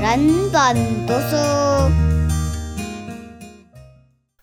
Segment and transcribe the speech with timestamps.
[0.00, 0.76] 人本
[1.06, 1.36] 读书。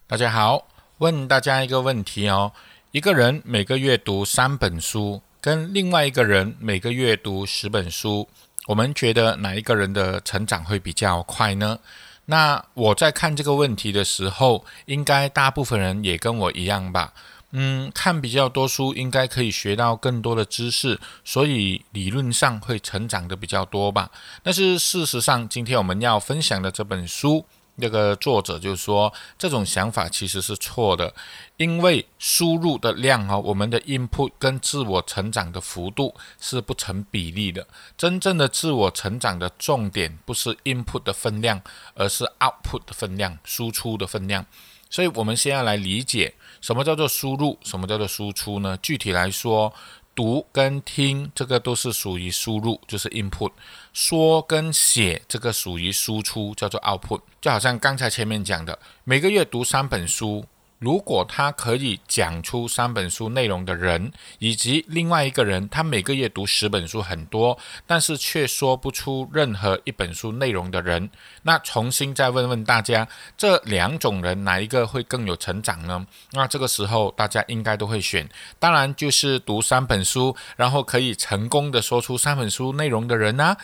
[0.07, 2.51] 大家好，问大家一个问题哦：
[2.91, 8.27] 一个人每个月读三本书，跟另外一个人每个月读十本书，
[8.65, 11.77] 我们觉得哪一个人的成长会比较快呢？
[12.25, 17.13] 那我在看这个问题的时候，应该大部分人也跟我一样吧？
[17.55, 24.09] 嗯，看比较多书，应该可以学到更多的知识，所以理论上会成长的比较多吧。
[24.41, 27.45] 但是事实上，今天我们要分享的这本书，
[27.75, 31.13] 那个作者就说，这种想法其实是错的，
[31.57, 37.67] 因为输入的量啊，我们的 input 跟自我成长的幅度是不成比例的。
[37.95, 41.61] 真正的自我成长的重点不是 input 的分量，
[41.93, 44.43] 而是 output 的分量，输出的分量。
[44.89, 48.77] 所以，我们先要来理解什么叫做输入，什么叫做输出呢？
[48.81, 49.73] 具体来说，
[50.15, 53.51] 读跟听这个都是属于输入，就是 input；
[53.91, 57.19] 说跟写这个属于输出，叫做 output。
[57.41, 60.45] 就好像刚才前面讲的，每个月读三本书。
[60.83, 71.09] 如果他可以讲出三本书内容的人，以及另外一个人，他每个月读十本书很多，但是却说不出任何一本书内容的人，
[71.43, 76.05] 那重新再问问大家，这两种人哪一个会更有成长呢？
[76.33, 78.27] 那这个时候大家应该都会选，
[78.59, 83.55] 当然就是读三本书，然后可以成功的说出三本书内容的人呢。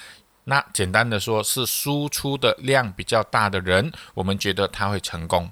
[0.45, 5.51] 那简单的说，是输出的量比较大的人，我们觉得他会成功。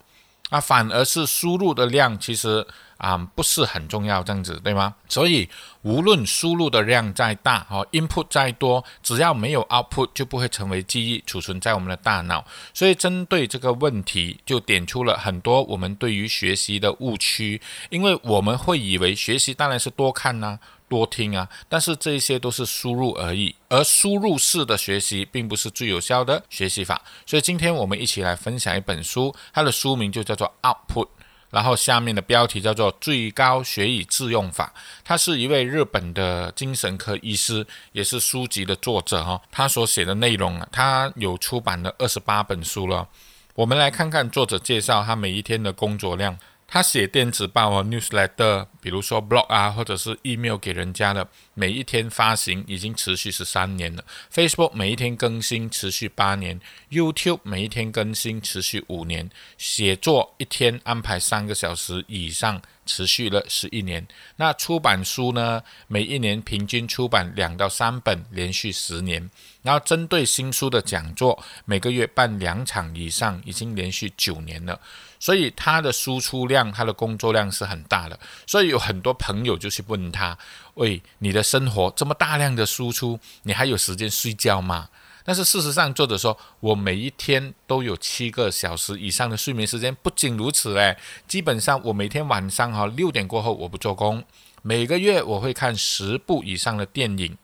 [0.49, 2.65] 那，反而是输入的量其实
[2.97, 4.93] 啊不是很重要，这样子对吗？
[5.07, 5.49] 所以
[5.81, 12.45] 无论输入的量再大，哦，input 再多，只要没有 output 就不会成为记忆储存在我们的大脑。
[12.73, 20.59] 所以针对这个问题，就点出了很多我们对于学习的误区，因为我们会以为学习当然是多看呐。
[20.89, 27.01] 多听啊，但是这些都是输入而已，而输入式的学习并不是最有效的学习法。
[27.25, 31.09] 所以今天我们一起来分享一本书，它的书名就叫做 Output，
[31.49, 34.73] 然后下面的标题叫做最高学以致用法。
[35.03, 39.41] 他是一位日本的精神科医师，也是书籍的作者哈。
[39.51, 43.07] 他所写的内容啊，他有出版了二十八本书了。
[43.55, 46.37] 我们来看看作者介绍他每一天的工作量。
[46.69, 54.03] 他写电子报啊，newsletter，比如说 blog 啊，或者是 email 给人家的，每一天发行已经持续十三年了。
[54.33, 56.59] Facebook 每一天更新持续八年
[56.91, 59.29] ，YouTube 每一天更新持续五年。
[59.57, 64.05] 写作一天安排三个小时以上，持续了十一年。
[64.35, 65.63] 那出版书呢？
[65.87, 69.29] 每一年平均出版两到三本，连续十年。
[69.61, 74.79] 然后针对新书的讲座，每个月办两场以上，已经连续九年了。
[75.19, 78.19] 所以他的输出量，他的工作量是很大的。
[78.45, 80.37] 所以有很多朋友就去问他
[80.75, 84.89] ：“喂，你的生活这么大量的输出，你还有时间睡觉吗？”
[85.23, 89.93] 但是事实上，作者说：“我每一天都有七个小时以上的睡眠时间。
[89.95, 90.97] 不仅如此，诶，
[91.27, 94.23] 基本上我每天晚上哈六点过后我不做工。
[94.61, 97.37] 每个月我会看十部以上的电影。”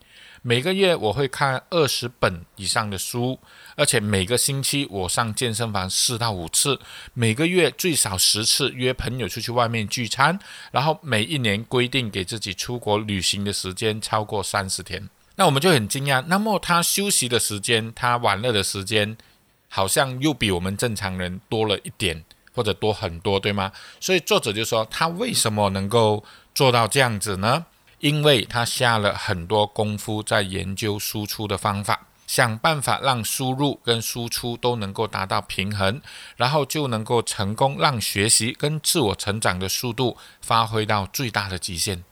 [0.46, 3.40] 每个月我会看二十本以上的书，
[3.76, 6.78] 而且每个星期我上健身房四到五次，
[7.14, 10.38] 每个月最少十次约朋友出去外面聚餐，
[10.70, 15.08] 然后每一年规定给自己出国旅行的时间超过三十天。
[15.36, 19.16] 那我们就很惊讶，那么他休息的时间，他玩乐的时间，
[19.70, 22.22] 好像又比我们正常人多了一点，
[22.54, 23.72] 或者多很多，对吗？
[23.98, 26.22] 所以作者就说，他为什么能够
[26.54, 27.64] 做到这样子呢？
[28.00, 36.00] 因为他下了很多功夫在研究输出的方法，想办法让输入跟输出都能够达到平衡，
[36.36, 42.04] 然后就能够成功让学习跟自我成长的速度发挥到最大的极限。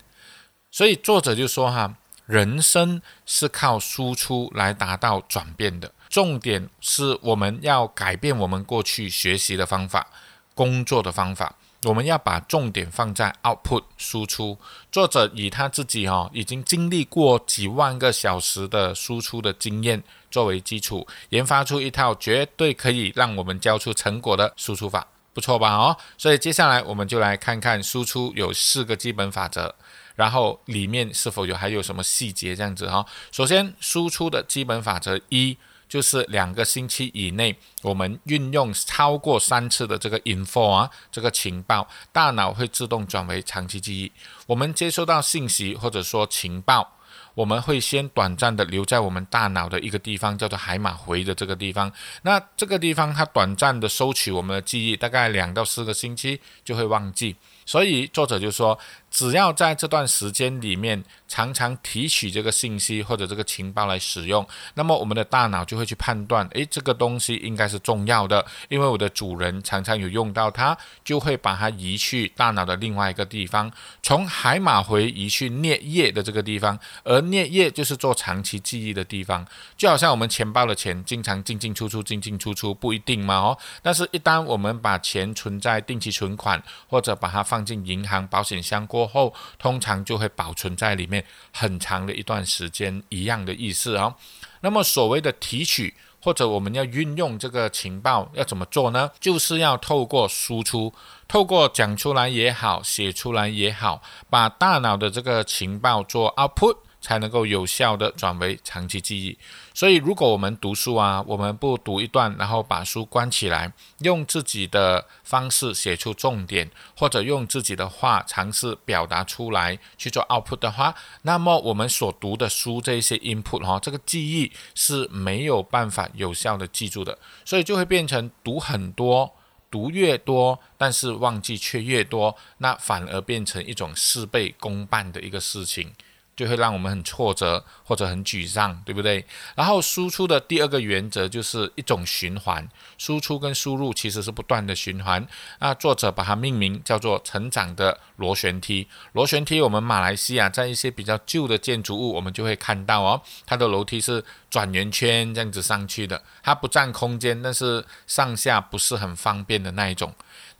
[0.70, 1.94] 所以作者就说：“哈，
[2.26, 10.06] 人生是靠输出来达到转变的，重点是我们要改变我们过去学习的方法、
[10.54, 14.58] 工作的方法。”我们要把重点放在 output 输出。
[14.90, 25.74] 作者以他自己哈已经经历过几万个小时的输出的经验作为基础，研发出一套绝对可以让我们交出成果的输出法，不错吧？
[25.74, 29.74] 哦，所以接下来我们就来看看输出有四个基本法则，
[30.14, 33.04] 然后里面是否有还有什么细节这样子哈。
[33.30, 35.58] 首先，输出的基本法则一。
[35.92, 44.10] 就是两个星期以内，我们运用超过三次的这个 info 啊，这个情报，大脑会自动转为长期记忆。
[44.46, 46.94] 我们接收到信息或者说情报，
[47.34, 51.92] 我们会先短暂的留在我们大脑的一个地方，叫做海马回的这个地方。
[52.22, 57.36] 那这个地方它短暂的收取我们的记忆，大概两到四个星期就会忘记。
[57.66, 58.78] 所以作者就说，
[59.12, 64.44] 只要在这段时间里面常常提取这个信息或者这个情报来使用，
[64.74, 73.70] 那么我们的大脑就会去判断，诶，这个东西应该是重要的，因为我的主人常常有用到它，就会把它移去大脑的另外一个地方，
[74.02, 89.01] 从海马回移去颞叶的这个地方，而颞叶就是做长期记忆的地方，就好像我们钱包的钱经常进进出出，进进出出不一定嘛哦，但是一旦我们把钱存在定期存款或者把它放进银行保险箱过。
[89.02, 94.14] 过后，通常就会保存在里面很长的一段时间，一样的意思啊。
[94.60, 99.10] 那么所谓的提取或者我们要运用这个情报要怎么做呢？
[99.18, 100.94] 就是要透过输出，
[101.26, 104.00] 透过讲出来也好，写出来也好，
[104.30, 106.76] 把大脑的这个情报做 output。
[107.02, 109.36] 才能够有效的转为长期记忆。
[109.74, 129.34] 所以，如果我们读书啊，我们不读一段，然后把书关起来，用自己的方式写出重点，或者用自己的话尝试表达出来去做 output 的话，那么我们所读的书这一些 input 哈，这个记忆是没有办法有效的记住的，所以就会变成读很多，
[129.70, 135.92] 读越多，但是忘记却越多，那反而变成一种事倍功半的一个事情。
[136.34, 139.24] 就会让我们很挫折或者很沮丧，对不对？
[139.54, 145.26] 然后输出的第二个原则就是一种循环，输出跟输入其实是不断的循环。
[145.58, 148.88] 那作者把它命名叫做“成长的螺旋梯”。
[149.12, 160.14] 螺旋梯，我们马来西亚在一些比较旧的建筑物，我们就会看到哦，它的楼梯是转圆圈这样子上去的，它不占空间，但是上下不是很方便的那一种。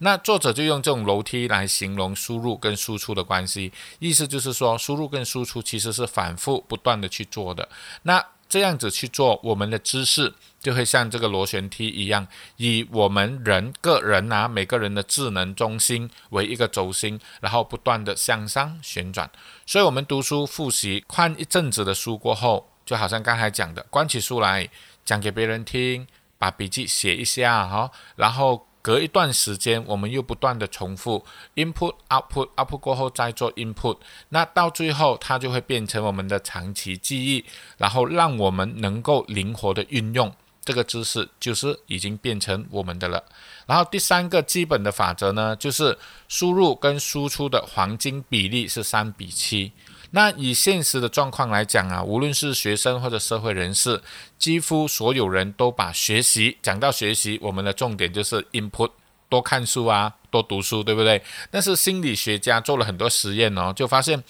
[0.04, 7.68] 那作者就用这种楼梯来形容输入跟输出的关系，意思就是说，输入跟输出其实是反复不断的去做的。
[8.02, 12.26] 那这样子去做，我们的知识就会像这个螺旋梯一样，
[12.56, 19.30] 以我们人个人啊每个人的智能中心为一个轴心，然后不断的向上旋转。
[19.64, 24.68] 所以，我们读书复习看一阵子的书过后，就好像刚才讲的，关起书来
[25.04, 26.08] 讲给别人听，
[26.38, 28.66] 把笔记写一下哈，然后。
[28.82, 31.24] 隔一段时间，我们又不断的重复
[31.54, 33.96] input output output 过后再做 input，
[34.30, 37.44] 那到最后它就会变成我们的长期记忆，
[37.78, 40.34] 然后让我们能够灵活的运用
[40.64, 43.24] 这个知识，就是已经变成我们的了。
[43.66, 45.96] 然后第三个基本的法则呢，就是
[46.28, 49.70] 输入跟输出的黄金比例是三比七。
[50.14, 54.02] 那以现实的状况来讲啊，无论是学生或者社会人士，
[54.38, 58.90] 几乎所有人都把学习讲到学习，我们的重点就是 input，
[59.30, 61.22] 多看书啊，多读书，对不对？
[61.50, 64.22] 但是心理学家做了很多实验哦，就发现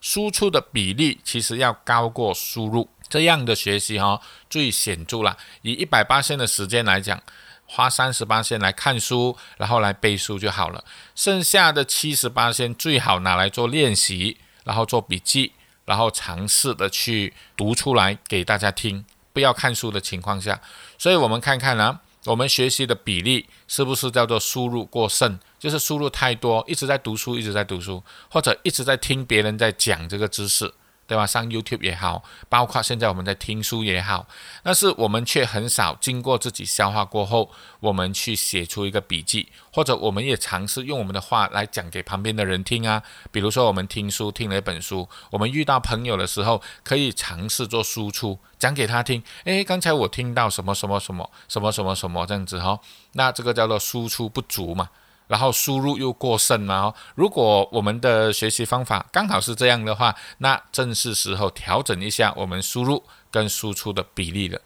[0.00, 4.20] 输出的比例其实要高过输入，这样的学习哈
[4.50, 5.36] 最显著了。
[5.62, 7.22] 以一百八线的时间来讲，
[7.64, 14.38] 花三十八线来看书，然后来背书就好了，剩下的七十八线最好拿来做练习。
[14.68, 15.50] 然后做笔记，
[15.86, 20.60] 然后尝试的去读出来给大家听，不要看书的情况下，
[20.98, 30.70] 所以我们看看呢，我们学习的比例是不是叫做输入过剩，就是输入太多，一直在读书，一直在读书，或者一直在听别人在讲这个知识。
[31.08, 31.26] 对吧？
[31.26, 34.28] 上 YouTube 也好，包括现在我们在听书也好，
[34.62, 37.50] 但是我们却很少经过自己消化过后，
[37.80, 43.02] 我们去写出一个笔记，或者我们也尝试用我们的话来讲给旁边的人听啊。
[43.32, 49.22] 比如说，我们听书听了一本书，我们遇到朋友的时候，可以尝试做输出，讲给他听。
[49.44, 52.78] 诶，刚才我听到什么什么什么什么什么什么这样子哈，
[53.12, 54.90] 那这个叫做输出不足嘛。
[55.28, 56.92] 然后输入又过剩了。
[57.14, 64.60] 如果我们的学习方法刚好是这样的话，那正是时候调整一下我们输入跟输出的比例了。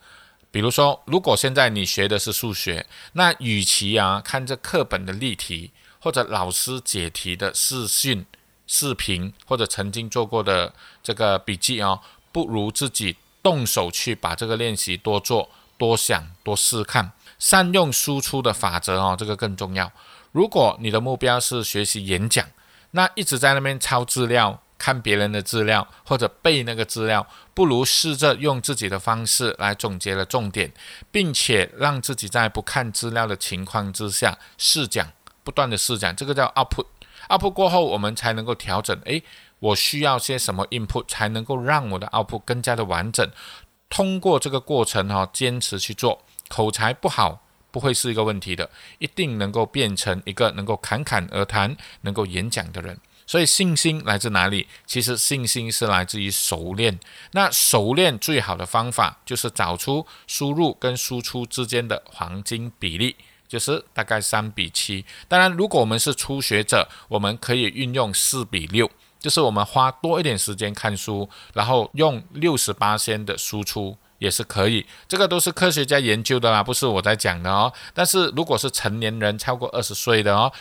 [0.51, 8.27] 比如说，如果现在你学的是数学，那与其啊看这课本的例题或者老师解题的视讯
[8.67, 11.99] 视频或者曾经做过的这个笔记啊，
[12.31, 19.91] 不如自己动手去把这个练习多做多想多试看，善用输出的法则哦，这个更重要。
[20.33, 22.47] 如果你的目标是学习演讲，
[22.93, 30.73] 那一直在那边抄资料、看别人的资料或者背那个资料，不如试着用自己的方式来总结了重点，
[31.11, 35.07] 并且让自己在不看资料的情况之下试讲，
[35.45, 36.87] 不断的试讲，这个叫 output。
[37.29, 39.23] output 过后，我们才能够调整，诶，
[39.59, 43.31] 我需要些什么 input 才能够让我的 output 更加的完整。
[43.89, 47.43] 通过这个过程哈，坚持去做，口才不好。
[47.73, 52.97] 不会是一个问题的，一定能够变成一个能够侃侃而谈、能够演讲的人。
[53.27, 54.69] 所以信心来自哪里？
[54.87, 57.01] 其实信心是来自于熟练。
[57.31, 63.17] 那熟练最好的方法就是找出输入跟输出之间的黄金比例，
[63.49, 65.05] 就是大概三比七。
[65.29, 68.91] 当然，如果我们是初学者，我们可以运用四比六。
[69.19, 74.87] 就是我们花多一点时间看书，然后用六十八先的输出也是可以。
[75.09, 77.73] 这个都是科学家研究的啦，不是我在讲的哦。
[77.93, 80.53] 但是如果是成年人超过二十岁的哦，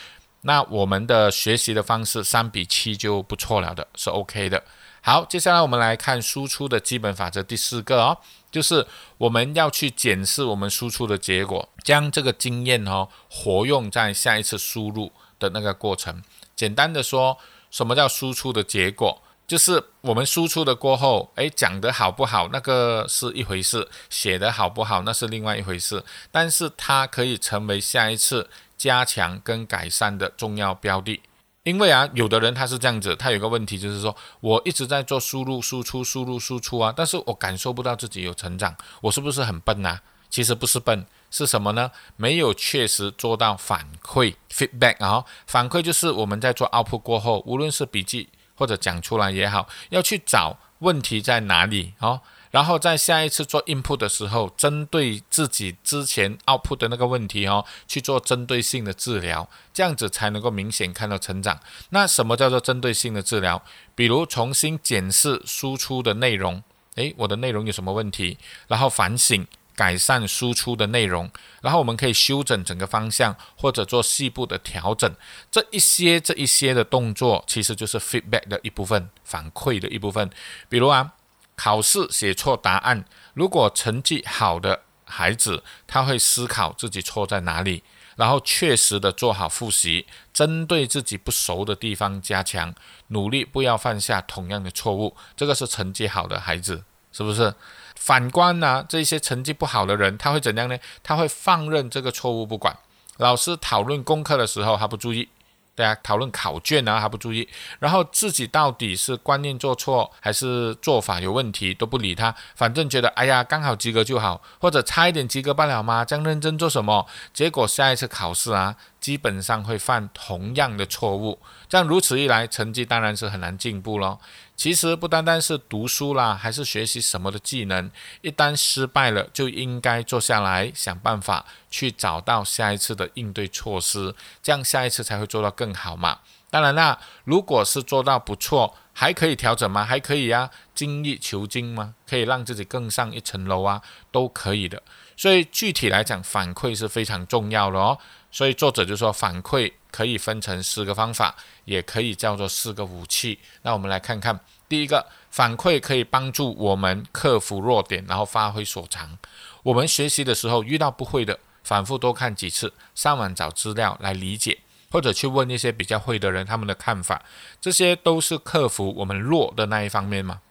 [0.41, 4.63] 那我们的学习的方式三比七就不错了的，是 OK 的。
[5.03, 8.17] 好，接下来我们来看输出的基本法则第四个哦，
[8.51, 8.85] 就是
[9.19, 16.23] 我们要去检视我们输出的结果，将这个经验哦活用在下一次输入的那个过程。
[16.55, 17.37] 简单的说，
[17.69, 19.21] 什么叫输出的结果？
[19.51, 26.01] 就是我们输出的过后，诶，讲得好不好，那个是一回事；写得好不好，那是另外一回事。
[26.31, 31.21] 但是它可以成为下一次加强跟改善的重要标的。
[31.63, 40.01] 因为啊，有的人他是这样子，他有个问题就是说，我一直在做输入、输出、输入、输出啊，但是我感受不到自己有成长，我是不是很笨啊？
[40.29, 41.91] 其实不是笨，是什么呢？
[42.15, 48.29] 没有确实做到反馈 （feedback） 啊，反馈就是我们在做 output 过后，无论是笔记
[48.61, 52.21] 或者讲出来也好，要去找问题在哪里哦。
[52.51, 61.59] 然后在下一次做 input 的时候，针对自己之前 output 的那个问题哦，去做针对性的治疗，这样子才能够明显看到成长。
[61.89, 63.63] 那什么叫做针对性的治疗？
[63.95, 66.61] 比如重新检视输出的内容，
[66.97, 68.37] 诶，我的内容有什么问题？
[68.67, 71.29] 然后反省改善输出的内容，
[71.61, 75.13] 然后我们可以修整整个方向，或者做细部的调整。
[75.49, 80.29] 这一些这一些的动作，其实就是 feedback 的一部分，反馈的一部分。
[80.69, 81.13] 比如啊。
[81.53, 87.83] 考试写错答案，如果成绩好的孩子，他会思考自己错在哪里，
[88.15, 92.73] 然后确实的做好复习，针对自己不熟的地方加强
[93.09, 95.15] 努力，不要犯下同样的错误。
[95.37, 97.53] 这个是成绩好的孩子，是不是？
[98.01, 100.75] 反观呢，这些成绩不好的人，他会怎样呢？
[101.03, 102.75] 他会放任这个错误不管，
[103.17, 105.29] 老师讨论功课的时候，他不注意。
[105.73, 107.47] 大家讨论考卷啊，还不注意，
[107.79, 116.03] 然后自己到底是观念做错还是做法有问题都不理他，反正觉得哎呀刚好及格就好，或者差一点及格罢了吗？
[116.03, 117.07] 这样认真做什么？
[117.33, 121.39] 结果下一次考试啊，基本上会犯同样的错误。
[121.69, 124.19] 这样如此一来，成绩当然是很难进步咯。
[124.61, 127.89] 其实不单单是读书啦，还是学习什么的技能，
[128.21, 134.13] 一旦失败了，就应该坐下来想办法去找到下一次的应对措施，
[134.43, 136.19] 这样下一次才会做到更好嘛。
[136.51, 139.85] 当然啦，如果是做到不错，还可以调整吗？
[139.85, 141.95] 还可以呀，精益求精吗？
[142.05, 143.81] 可以让自己更上一层楼啊，
[144.11, 144.83] 都可以的。
[145.15, 147.97] 所以具体来讲，反馈是非常重要的哦。
[148.31, 153.39] 所以作者就说，反馈可以分成四个方法，也可以叫做四个武器。
[153.61, 159.17] 那我们来看看，第一个反馈可以帮助我们克服弱点，然后发挥所长。
[159.63, 164.57] 我们学习的时候遇到不会的，反复多看几次，上网找资料来理解，
[164.91, 167.23] 或者去问一些比较会的人他们的看法，
[167.59, 170.41] 这些都是克服我们弱的那一方面嘛。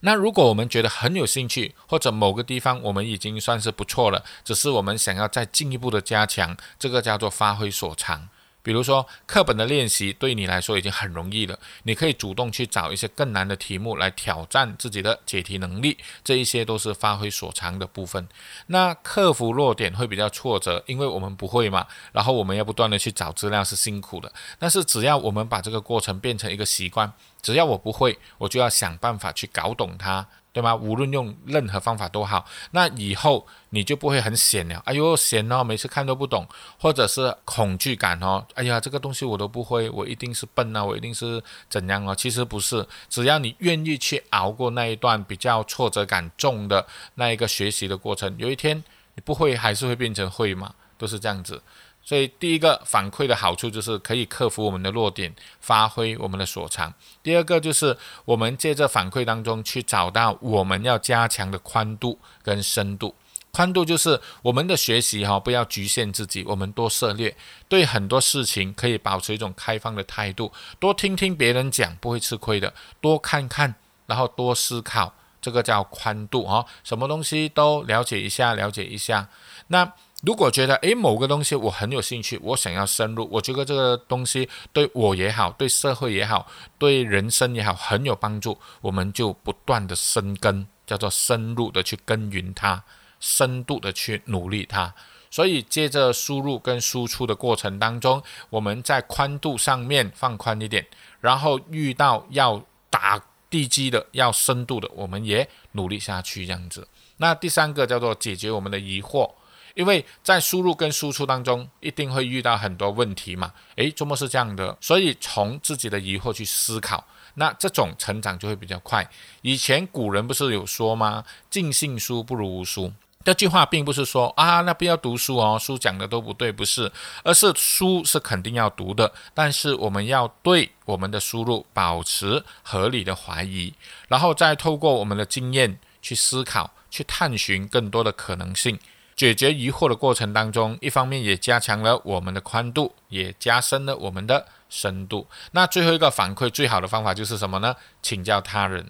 [0.00, 8.28] 那如果我们觉得很有兴趣，或者某个地方我们已经算是不错了，只是我们想要再进一步的加强，这个叫做发挥所长。
[8.68, 18.28] 比如说，课本的练习对你来说已经很容易了，你可以主动去找一些更难的题目来挑战自己的解题能力，这一些都是发挥所长的部分。
[18.66, 24.30] 那克服弱点会比较挫折，因为我们不会嘛，然后我们要不断的去找资料是辛苦的。
[24.58, 27.10] 但是只要我们把这个过程变成一个习惯，
[27.40, 30.26] 只要我不会，我就要想办法去搞懂它。
[30.58, 30.74] 对吗？
[30.74, 34.82] 无论用任何方法都好，那以后你就不会很险了。
[34.86, 36.44] 哎呦，险哦，每次看都不懂，
[36.80, 38.44] 或者是恐惧感哦。
[38.54, 42.12] 哎呀，这个东西我都不会，我一定是笨啊，我一定是怎样哦？
[42.12, 46.84] 其实不是，只要你愿意去熬过那一段比较挫折感重的
[47.14, 48.82] 那一个学习的过程，有一天
[49.14, 51.62] 你不会还是会变成会嘛，都是这样子。
[52.08, 56.94] 所以第一个反馈的好处就是可以克服我们的弱点，发挥我们的所长。
[57.22, 63.14] 第二个就是我们借着反馈当中去找到我们要加强的宽度跟深度。
[63.50, 67.36] 宽度就是我们的学习哈，不要局限自己，我们多涉猎，
[67.68, 70.50] 对很多事情可以保持一种开放的态度，
[70.80, 72.72] 多听听别人讲，不会吃亏的。
[73.02, 73.74] 多看看，
[74.06, 75.12] 然后多思考，
[75.42, 79.28] 这个叫宽度哈，什么东西都了解一下，了解一下。
[79.66, 79.92] 那。
[80.24, 92.82] 如果觉得诶某个东西我很有兴趣，我想要深入，我觉得这个东西对我也好，对社会也好，对人生也好很有帮助，我们就不断的深耕，叫做深入的去耕耘它，
[93.20, 94.92] 深度的去努力它。
[95.30, 98.20] 所以，借着输入跟输出的过程当中，
[98.50, 100.84] 我们在宽度上面放宽一点，
[101.20, 102.60] 然后遇到要
[102.90, 106.88] 打地基的、要深度的，我们也努力下去这样子。
[107.18, 109.30] 那第三个叫做解决我们的疑惑。
[109.78, 113.52] 因为在输入跟输出当中，一定会遇到很多问题嘛。
[113.76, 114.76] 诶，怎么是这样的？
[114.80, 117.04] 所以从自己的疑惑去思考，
[117.34, 119.08] 那这种成长就会比较快。
[119.42, 121.24] 以前古人不是有说吗？
[121.48, 122.92] 尽信书不如无书。
[123.22, 126.90] 这句话并不是说啊，那不要读书哦，书讲的都不对，不是，
[127.22, 133.72] 而是书是肯定要读的，但是我们要对我们的输入保持合理的怀疑，
[134.08, 138.76] 然后再透过我们的经验去思考，去探寻更多的可能性，
[139.18, 145.26] 解决疑惑的过程当中，一方面也加强了我们的宽度，也加深了我们的深度。
[145.50, 147.74] 那最后一个反馈最好的方法就是什么呢？
[148.00, 148.86] 请教他人。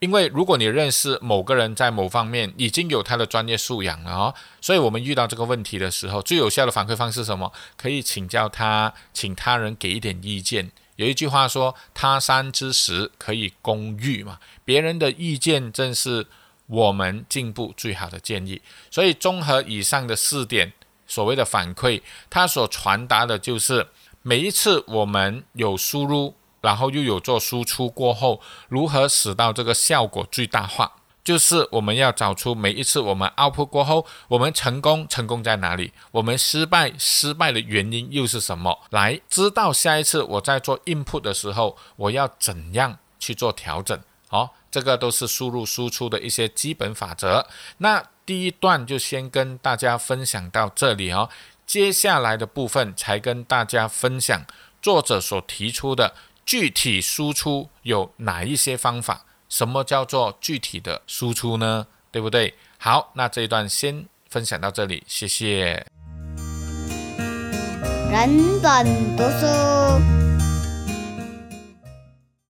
[0.00, 7.52] 因为如果你认识某个人在某方面已经有他的专业素养了哦，所以我们遇到这个问题的时候，最有效的反馈方式是什么？
[7.76, 10.72] 可以请教他，请他人给一点意见。
[10.96, 16.26] 有一句话说：“他山之石，可以攻玉嘛。”别人的意见正是
[16.68, 18.62] 我们进步最好的建议。
[18.90, 20.72] 所以综合以上的四点，
[21.06, 23.88] 所谓的反馈，它所传达的就是
[24.22, 26.36] 每一次我们有输入。
[26.60, 30.90] 然后又有做输出过后，如何使到这个效果最大化？
[31.22, 35.92] 就是我们要找出每一次我们 output 过后，我们成功成功在哪里？
[36.10, 38.76] 我们失败失败的原因又是什么？
[38.90, 43.96] 来知道下一次我在做 input 的时候，我要怎样去做调整？
[44.26, 47.46] 好，这个都是输入输出的一些基本法则。
[47.78, 51.28] 那第一段就先跟大家分享到这里哦，
[51.66, 54.44] 接下来的部分才跟大家分享
[54.80, 56.14] 作者所提出的。
[56.46, 59.26] 具体输出有哪一些方法？
[59.50, 61.86] 什么叫做具体的输出呢？
[62.10, 62.54] 对不对？
[62.78, 65.86] 好，那这一段先分享到这里，谢谢。
[68.10, 70.27] 人本读书。